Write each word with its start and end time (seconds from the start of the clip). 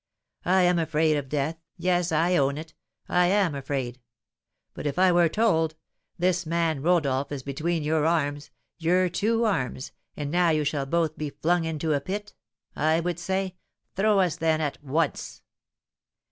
"I 0.45 0.63
am 0.63 0.79
afraid 0.79 1.15
of 1.17 1.29
death 1.29 1.57
yes, 1.77 2.11
I 2.11 2.35
own 2.35 2.57
it, 2.57 2.73
I 3.07 3.27
am 3.27 3.53
afraid. 3.53 3.99
But 4.73 4.87
if 4.87 4.97
I 4.97 5.11
were 5.11 5.29
told, 5.29 5.75
'This 6.17 6.47
man 6.47 6.81
Rodolph 6.81 7.31
is 7.31 7.43
between 7.43 7.83
your 7.83 8.07
arms 8.07 8.49
your 8.79 9.09
two 9.09 9.43
arms 9.45 9.91
and 10.17 10.31
now 10.31 10.49
you 10.49 10.63
shall 10.63 10.87
both 10.87 11.19
be 11.19 11.29
flung 11.29 11.65
into 11.65 11.93
a 11.93 12.01
pit,' 12.01 12.33
I 12.75 12.99
would 12.99 13.19
say, 13.19 13.57
'Throw 13.95 14.21
us, 14.21 14.37
then, 14.37 14.59
at 14.59 14.83
once.' 14.83 15.43